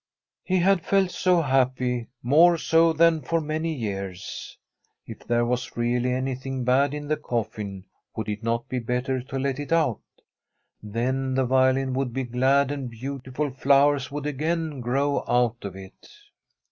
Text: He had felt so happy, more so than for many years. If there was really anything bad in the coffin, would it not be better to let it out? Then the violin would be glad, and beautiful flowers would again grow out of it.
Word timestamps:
He 0.43 0.57
had 0.57 0.83
felt 0.83 1.11
so 1.11 1.43
happy, 1.43 2.07
more 2.23 2.57
so 2.57 2.91
than 2.91 3.21
for 3.21 3.39
many 3.39 3.71
years. 3.71 4.57
If 5.05 5.19
there 5.27 5.45
was 5.45 5.77
really 5.77 6.11
anything 6.11 6.63
bad 6.63 6.95
in 6.95 7.07
the 7.07 7.17
coffin, 7.17 7.85
would 8.15 8.27
it 8.27 8.41
not 8.41 8.67
be 8.67 8.79
better 8.79 9.21
to 9.21 9.37
let 9.37 9.59
it 9.59 9.71
out? 9.71 9.99
Then 10.81 11.35
the 11.35 11.45
violin 11.45 11.93
would 11.93 12.13
be 12.13 12.23
glad, 12.23 12.71
and 12.71 12.89
beautiful 12.89 13.51
flowers 13.51 14.09
would 14.09 14.25
again 14.25 14.79
grow 14.81 15.23
out 15.27 15.57
of 15.63 15.75
it. 15.75 16.09